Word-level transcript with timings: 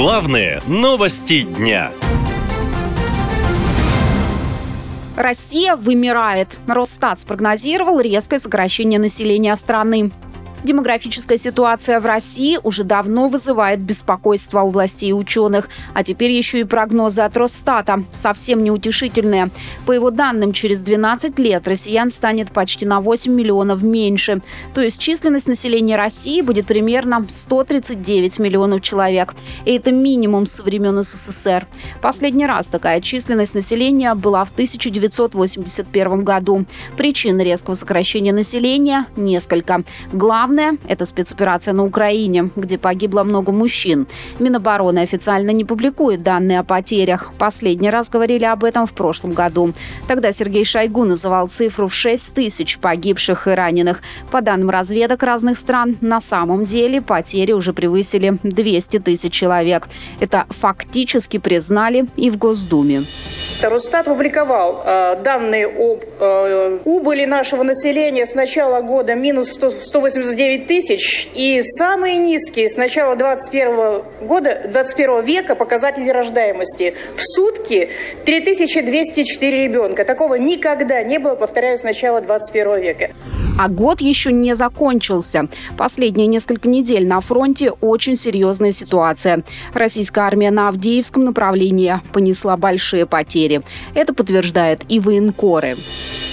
Главные 0.00 0.62
новости 0.68 1.42
дня. 1.42 1.90
Россия 5.16 5.74
вымирает. 5.74 6.60
Росстат 6.68 7.18
спрогнозировал 7.18 7.98
резкое 7.98 8.38
сокращение 8.38 9.00
населения 9.00 9.56
страны. 9.56 10.12
Демографическая 10.64 11.38
ситуация 11.38 12.00
в 12.00 12.06
России 12.06 12.58
уже 12.62 12.84
давно 12.84 13.28
вызывает 13.28 13.80
беспокойство 13.80 14.62
у 14.62 14.70
властей 14.70 15.10
и 15.10 15.12
ученых. 15.12 15.68
А 15.94 16.02
теперь 16.02 16.32
еще 16.32 16.60
и 16.60 16.64
прогнозы 16.64 17.22
от 17.22 17.36
Росстата. 17.36 18.04
Совсем 18.12 18.64
неутешительные. 18.64 19.50
По 19.86 19.92
его 19.92 20.10
данным, 20.10 20.52
через 20.52 20.80
12 20.80 21.38
лет 21.38 21.68
россиян 21.68 22.10
станет 22.10 22.50
почти 22.50 22.86
на 22.86 23.00
8 23.00 23.32
миллионов 23.32 23.82
меньше. 23.82 24.40
То 24.74 24.80
есть 24.80 24.98
численность 24.98 25.46
населения 25.46 25.96
России 25.96 26.40
будет 26.40 26.66
примерно 26.66 27.24
139 27.28 28.38
миллионов 28.38 28.80
человек. 28.80 29.34
И 29.64 29.76
это 29.76 29.92
минимум 29.92 30.46
со 30.46 30.62
времен 30.62 31.02
СССР. 31.02 31.66
Последний 32.02 32.46
раз 32.46 32.66
такая 32.66 33.00
численность 33.00 33.54
населения 33.54 34.14
была 34.14 34.44
в 34.44 34.50
1981 34.50 36.24
году. 36.24 36.64
Причин 36.96 37.40
резкого 37.40 37.74
сокращения 37.74 38.32
населения 38.32 39.06
несколько. 39.16 39.84
Главное 40.12 40.47
Главное– 40.48 40.78
это 40.88 41.04
спецоперация 41.04 41.74
на 41.74 41.84
Украине, 41.84 42.48
где 42.56 42.78
погибло 42.78 43.22
много 43.22 43.52
мужчин. 43.52 44.06
Минобороны 44.38 45.00
официально 45.00 45.50
не 45.50 45.66
публикует 45.66 46.22
данные 46.22 46.60
о 46.60 46.64
потерях. 46.64 47.32
Последний 47.38 47.90
раз 47.90 48.08
говорили 48.08 48.46
об 48.46 48.64
этом 48.64 48.86
в 48.86 48.94
прошлом 48.94 49.32
году. 49.32 49.74
Тогда 50.06 50.32
Сергей 50.32 50.64
Шойгу 50.64 51.04
называл 51.04 51.48
цифру 51.48 51.86
в 51.86 51.94
6 51.94 52.32
тысяч 52.32 52.78
погибших 52.78 53.46
и 53.46 53.50
раненых. 53.50 54.00
По 54.30 54.40
данным 54.40 54.70
разведок 54.70 55.22
разных 55.22 55.58
стран, 55.58 55.98
на 56.00 56.22
самом 56.22 56.64
деле 56.64 57.02
потери 57.02 57.52
уже 57.52 57.74
превысили 57.74 58.38
200 58.42 59.00
тысяч 59.00 59.34
человек. 59.34 59.86
Это 60.18 60.46
фактически 60.48 61.36
признали 61.36 62.06
и 62.16 62.30
в 62.30 62.38
Госдуме. 62.38 63.02
Росстат 63.60 64.08
опубликовал 64.08 64.82
э, 64.86 65.16
данные 65.22 65.66
об 65.66 66.04
э, 66.20 66.78
убыли 66.86 67.26
нашего 67.26 67.64
населения 67.64 68.24
с 68.24 68.34
начала 68.34 68.80
года 68.80 69.14
минус 69.14 69.50
100, 69.52 69.80
189 69.82 70.37
тысяч 70.66 71.28
и 71.34 71.62
самые 71.62 72.16
низкие 72.16 72.68
с 72.68 72.76
начала 72.76 73.16
21 73.16 74.02
года, 74.26 74.62
21 74.68 75.24
века 75.24 75.54
показатели 75.54 76.08
рождаемости. 76.08 76.94
В 77.16 77.20
сутки 77.20 77.90
3204 78.24 79.62
ребенка. 79.64 80.04
Такого 80.04 80.34
никогда 80.36 81.02
не 81.02 81.18
было, 81.18 81.34
повторяю, 81.34 81.76
с 81.78 81.82
начала 81.82 82.20
21 82.20 82.80
века. 82.80 83.10
А 83.58 83.68
год 83.68 84.00
еще 84.00 84.30
не 84.30 84.54
закончился. 84.54 85.48
Последние 85.76 86.28
несколько 86.28 86.68
недель 86.68 87.08
на 87.08 87.20
фронте 87.20 87.72
очень 87.72 88.14
серьезная 88.14 88.70
ситуация. 88.70 89.42
Российская 89.74 90.20
армия 90.20 90.52
на 90.52 90.68
Авдеевском 90.68 91.24
направлении 91.24 92.00
понесла 92.12 92.56
большие 92.56 93.04
потери. 93.04 93.62
Это 93.96 94.14
подтверждает 94.14 94.82
и 94.88 95.00
военкоры. 95.00 95.76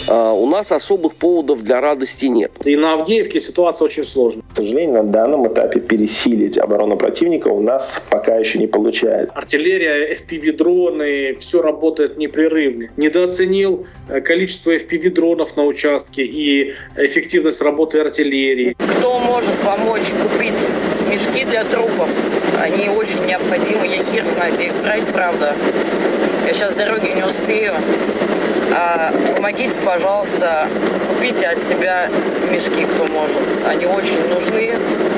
А, 0.07 0.33
у 0.33 0.45
нас 0.45 0.71
особых 0.71 1.15
поводов 1.15 1.63
для 1.63 1.81
радости 1.81 2.25
нет. 2.25 2.51
И 2.63 2.75
на 2.75 2.93
Авдеевке 2.93 3.39
ситуация 3.39 3.85
очень 3.87 4.03
сложная. 4.03 4.43
К 4.53 4.57
сожалению, 4.57 5.03
на 5.03 5.11
данном 5.11 5.47
этапе 5.47 5.79
пересилить 5.79 6.59
оборону 6.59 6.95
противника 6.95 7.47
у 7.47 7.59
нас 7.59 8.03
пока 8.11 8.35
еще 8.35 8.59
не 8.59 8.67
получается. 8.67 9.33
Артиллерия, 9.33 10.13
FPV-дроны, 10.13 11.37
все 11.39 11.63
работает 11.63 12.19
непрерывно. 12.19 12.89
Недооценил 12.97 13.87
э, 14.09 14.21
количество 14.21 14.75
FPV-дронов 14.75 15.55
на 15.55 15.65
участке 15.65 16.23
и 16.23 16.75
эффективность 16.95 17.14
работы 17.61 17.99
артиллерии. 17.99 18.75
Кто 18.97 19.19
может 19.19 19.55
помочь 19.61 20.09
купить 20.21 20.67
мешки 21.09 21.45
для 21.45 21.63
трупов? 21.63 22.09
Они 22.59 22.89
очень 22.89 23.25
необходимы. 23.25 23.87
Я 23.87 24.03
хер 24.03 24.25
знаю, 24.33 24.55
где 24.55 24.65
их 24.67 24.73
брать, 24.81 25.05
правда. 25.13 25.55
Я 26.45 26.53
сейчас 26.53 26.73
дороги 26.73 27.07
не 27.09 27.23
успею. 27.23 27.75
А, 28.71 29.13
помогите, 29.35 29.77
пожалуйста, 29.83 30.67
купите 31.07 31.47
от 31.47 31.63
себя 31.63 32.09
мешки, 32.51 32.85
кто 32.85 33.05
может. 33.11 33.41
Они 33.65 33.85
очень 33.85 34.27
нужны. 34.27 34.73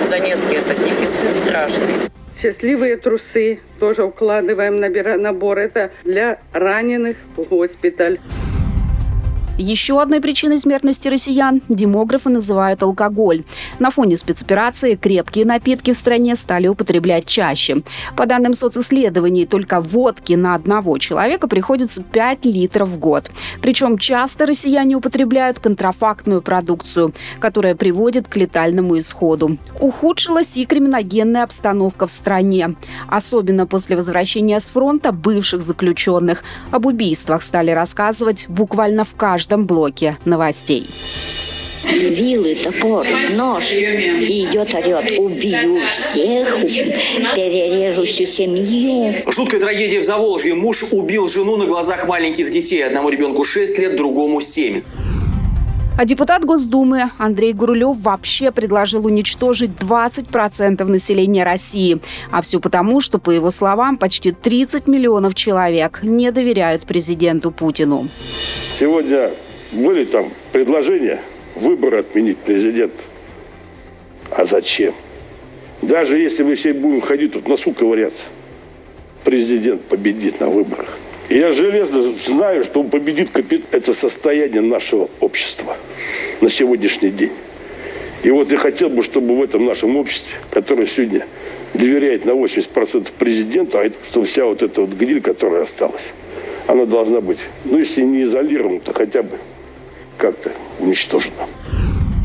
В 0.05 0.09
Донецке 0.09 0.57
это 0.57 0.75
дефицит 0.75 1.35
страшный. 1.35 1.93
Счастливые 2.39 2.97
трусы 2.97 3.59
тоже 3.79 4.03
укладываем 4.03 4.79
набор. 4.79 5.57
Это 5.57 5.91
для 6.03 6.39
раненых 6.53 7.17
в 7.35 7.43
госпиталь. 7.43 8.19
Еще 9.57 9.99
одной 9.99 10.21
причиной 10.21 10.59
смертности 10.59 11.07
россиян 11.07 11.63
демографы 11.67 12.29
называют 12.29 12.83
алкоголь. 12.83 13.43
На 13.79 13.89
фоне 13.89 14.15
спецоперации 14.15 14.93
крепкие 14.93 15.45
напитки 15.45 15.93
в 15.93 15.97
стране 15.97 16.35
стали 16.35 16.67
употреблять 16.67 17.25
чаще. 17.25 17.81
По 18.15 18.27
данным 18.27 18.53
социсследований, 18.53 19.47
только 19.47 19.81
водки 19.81 20.33
на 20.33 20.53
одного 20.53 20.99
человека 20.99 21.47
приходится 21.47 22.03
5 22.03 22.45
литров 22.45 22.89
в 22.89 22.99
год. 22.99 23.31
Причем 23.59 23.97
часто 23.97 24.45
россияне 24.45 24.95
употребляют 24.95 25.57
контрафактную 25.57 26.43
продукцию, 26.43 27.13
которая 27.39 27.73
приводит 27.73 28.27
к 28.27 28.37
летальному 28.37 28.99
исходу. 28.99 29.57
Ухудшилась 29.79 30.55
и 30.55 30.65
криминогенная 30.65 31.43
обстановка 31.43 32.05
в 32.05 32.11
стране. 32.11 32.75
Особенно 33.07 33.65
после 33.65 33.95
возвращения 33.95 34.59
с 34.59 34.69
фронта 34.69 35.11
бывших 35.11 35.63
заключенных. 35.63 36.43
Об 36.69 36.85
убийствах 36.85 37.41
стали 37.41 37.71
рассказывать 37.71 38.45
буквально 38.47 39.03
в 39.03 39.15
каждом 39.15 39.46
каждом 39.47 39.65
блоке 39.65 40.17
новостей. 40.25 40.85
Вилы, 41.83 42.55
топор, 42.55 43.07
нож. 43.31 43.71
И 43.71 44.45
идет 44.45 44.73
орет. 44.73 45.17
Убью 45.17 45.87
всех, 45.87 46.61
перережу 46.61 48.05
всю 48.05 48.25
семью. 48.25 49.15
Жуткая 49.31 49.61
трагедия 49.61 50.01
в 50.01 50.03
Заволжье. 50.03 50.53
Муж 50.53 50.83
убил 50.91 51.29
жену 51.29 51.55
на 51.55 51.65
глазах 51.65 52.05
маленьких 52.07 52.51
детей. 52.51 52.85
Одному 52.85 53.09
ребенку 53.09 53.45
6 53.45 53.79
лет, 53.79 53.95
другому 53.95 54.41
7. 54.41 54.81
А 55.97 56.05
депутат 56.05 56.45
Госдумы 56.45 57.09
Андрей 57.17 57.53
Гурулев 57.53 57.97
вообще 57.97 58.51
предложил 58.51 59.07
уничтожить 59.07 59.71
20% 59.71 60.83
населения 60.83 61.43
России. 61.43 61.99
А 62.29 62.43
все 62.43 62.59
потому, 62.59 63.01
что, 63.01 63.17
по 63.17 63.31
его 63.31 63.49
словам, 63.49 63.97
почти 63.97 64.31
30 64.31 64.85
миллионов 64.85 65.33
человек 65.33 66.01
не 66.03 66.31
доверяют 66.31 66.85
президенту 66.85 67.49
Путину. 67.49 68.09
Сегодня 68.79 69.31
были 69.71 70.05
там 70.05 70.27
предложения 70.51 71.19
выборы 71.55 72.01
отменить 72.01 72.37
президент. 72.37 72.93
А 74.29 74.45
зачем? 74.45 74.93
Даже 75.81 76.19
если 76.19 76.43
мы 76.43 76.53
все 76.53 76.73
будем 76.73 77.01
ходить 77.01 77.33
тут 77.33 77.47
носу 77.47 77.73
ковыряться, 77.73 78.21
президент 79.23 79.81
победит 79.81 80.39
на 80.41 80.49
выборах. 80.49 80.95
И 81.29 81.39
я 81.39 81.51
железно 81.51 82.13
знаю, 82.23 82.63
что 82.63 82.81
он 82.81 82.89
победит 82.89 83.31
капит... 83.31 83.65
это 83.71 83.93
состояние 83.93 84.61
нашего 84.61 85.09
общества 85.21 85.75
на 86.41 86.49
сегодняшний 86.49 87.09
день. 87.09 87.31
И 88.23 88.31
вот 88.31 88.51
я 88.51 88.57
хотел 88.57 88.89
бы, 88.89 89.03
чтобы 89.03 89.35
в 89.35 89.41
этом 89.41 89.65
нашем 89.65 89.95
обществе, 89.97 90.33
которое 90.51 90.87
сегодня 90.87 91.25
доверяет 91.73 92.25
на 92.25 92.31
80% 92.31 93.09
президенту, 93.17 93.77
а 93.77 93.83
это, 93.83 93.97
чтобы 94.09 94.25
вся 94.25 94.45
вот 94.45 94.61
эта 94.61 94.81
вот 94.81 94.91
гниль, 94.91 95.21
которая 95.21 95.63
осталась, 95.63 96.13
она 96.65 96.85
должна 96.85 97.21
быть, 97.21 97.39
ну, 97.65 97.77
если 97.77 98.01
не 98.01 98.23
изолирована, 98.23 98.79
то 98.79 98.93
хотя 98.93 99.23
бы 99.23 99.37
как-то 100.17 100.51
уничтожена. 100.79 101.47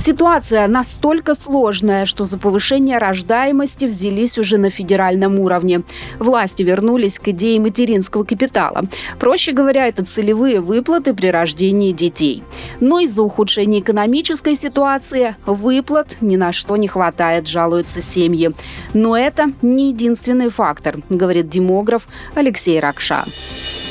Ситуация 0.04 0.66
настолько 0.66 1.32
сложная, 1.32 2.06
что 2.06 2.24
за 2.24 2.36
повышение 2.36 2.98
рождаемости 2.98 3.84
взялись 3.84 4.36
уже 4.36 4.58
на 4.58 4.68
федеральном 4.68 5.38
уровне. 5.38 5.82
Власти 6.18 6.64
вернулись 6.64 7.20
к 7.20 7.28
идее 7.28 7.60
материнского 7.60 8.24
капитала. 8.24 8.82
Проще 9.20 9.52
говоря, 9.52 9.86
это 9.86 10.04
целевые 10.04 10.60
выплаты 10.60 11.14
при 11.14 11.28
рождении 11.28 11.92
детей. 11.92 12.42
Но 12.80 12.98
из-за 12.98 13.22
ухудшения 13.22 13.78
экономической 13.78 14.56
ситуации 14.56 15.36
выплат 15.46 16.16
ни 16.20 16.34
на 16.34 16.52
что 16.52 16.76
не 16.76 16.88
хватает, 16.88 17.46
жалуются 17.46 18.02
семьи. 18.02 18.50
Но 18.94 19.16
это 19.16 19.52
не 19.62 19.90
единственный 19.90 20.48
фактор, 20.48 20.98
говорит 21.10 21.48
демограф 21.48 22.08
Алексей 22.34 22.80
Ракша 22.80 23.24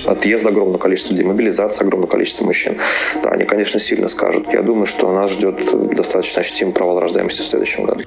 отъезд 0.05 0.45
огромное 0.45 0.77
количество 0.77 1.15
демобилизации, 1.15 1.83
огромное 1.83 2.07
количество 2.07 2.45
мужчин. 2.45 2.77
Да, 3.23 3.31
они, 3.31 3.45
конечно, 3.45 3.79
сильно 3.79 4.07
скажут. 4.07 4.47
Я 4.51 4.61
думаю, 4.61 4.85
что 4.85 5.11
нас 5.11 5.31
ждет 5.31 5.73
достаточно 6.01 6.41
ощутимый 6.41 6.73
провал 6.73 6.99
рождаемости 6.99 7.41
в 7.41 7.45
следующем 7.45 7.85
году. 7.85 8.03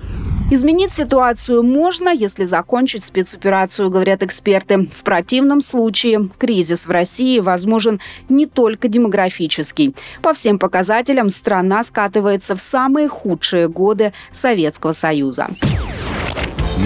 Изменить 0.50 0.92
ситуацию 0.92 1.62
можно, 1.62 2.10
если 2.10 2.44
закончить 2.44 3.04
спецоперацию, 3.04 3.88
говорят 3.88 4.22
эксперты. 4.22 4.86
В 4.86 5.02
противном 5.02 5.62
случае 5.62 6.28
кризис 6.38 6.86
в 6.86 6.90
России 6.90 7.38
возможен 7.38 7.98
не 8.28 8.44
только 8.44 8.88
демографический. 8.88 9.96
По 10.22 10.34
всем 10.34 10.58
показателям 10.58 11.30
страна 11.30 11.82
скатывается 11.82 12.54
в 12.54 12.60
самые 12.60 13.08
худшие 13.08 13.68
годы 13.68 14.12
Советского 14.32 14.92
Союза. 14.92 15.48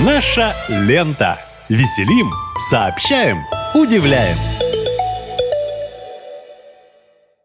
Наша 0.05 0.55
лента. 0.69 1.39
Веселим, 1.69 2.31
сообщаем, 2.71 3.43
удивляем. 3.75 4.37